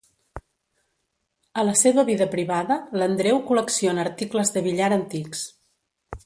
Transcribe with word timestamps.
A 1.63 1.65
la 1.67 1.75
seva 1.83 2.05
vida 2.07 2.27
privada, 2.31 2.79
l'Andreu 3.01 3.43
col·lecciona 3.51 4.07
articles 4.07 4.53
de 4.57 4.65
billar 4.71 4.91
antics. 4.99 5.45